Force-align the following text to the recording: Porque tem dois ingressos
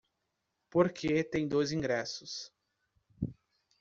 Porque 0.71 1.23
tem 1.23 1.47
dois 1.47 1.71
ingressos 1.71 2.51